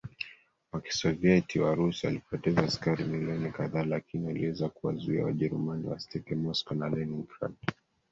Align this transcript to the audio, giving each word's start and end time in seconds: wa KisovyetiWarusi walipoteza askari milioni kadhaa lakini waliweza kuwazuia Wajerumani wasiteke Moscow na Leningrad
wa 0.71 0.81
KisovyetiWarusi 0.81 2.05
walipoteza 2.05 2.63
askari 2.63 3.03
milioni 3.03 3.51
kadhaa 3.51 3.83
lakini 3.83 4.27
waliweza 4.27 4.69
kuwazuia 4.69 5.23
Wajerumani 5.25 5.87
wasiteke 5.87 6.35
Moscow 6.35 6.77
na 6.77 6.89
Leningrad 6.89 7.53